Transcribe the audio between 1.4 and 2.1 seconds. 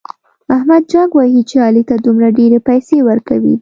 چې علي ته